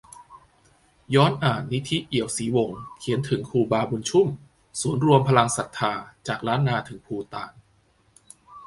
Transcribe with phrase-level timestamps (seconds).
[1.15, 4.27] ย้อนอ่าน 'นิธิ เอียวศรีวงศ์' เขียนถึง 'ครูบาบุญชุ่ม'
[4.81, 5.93] ศูนย์รวมพลังศรัทธา
[6.27, 7.51] จากล้านนาถึงภูฏาน